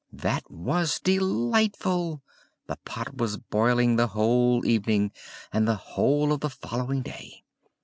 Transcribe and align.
That 0.11 0.49
was 0.49 0.99
delightful! 0.99 2.23
The 2.65 2.77
pot 2.85 3.17
was 3.19 3.37
boiling 3.37 3.97
the 3.97 4.07
whole 4.07 4.65
evening, 4.65 5.11
and 5.53 5.67
the 5.67 5.75
whole 5.75 6.33
of 6.33 6.39
the 6.39 6.49
following 6.49 7.03
day. 7.03 7.43